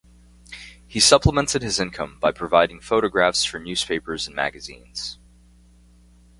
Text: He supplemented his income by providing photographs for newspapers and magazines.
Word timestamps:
He 0.87 0.99
supplemented 0.99 1.61
his 1.61 1.79
income 1.79 2.17
by 2.19 2.31
providing 2.31 2.79
photographs 2.79 3.43
for 3.45 3.59
newspapers 3.59 4.25
and 4.25 4.35
magazines. 4.35 5.19